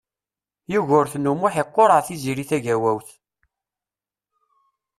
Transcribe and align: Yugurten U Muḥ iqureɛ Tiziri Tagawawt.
Yugurten 0.71 1.29
U 1.31 1.33
Muḥ 1.39 1.53
iqureɛ 1.63 1.99
Tiziri 2.07 2.45
Tagawawt. 2.49 3.09